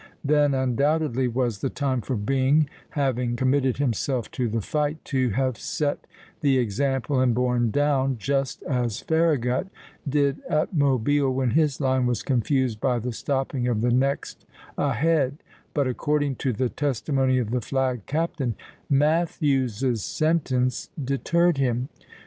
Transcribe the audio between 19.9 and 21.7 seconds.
sentence deterred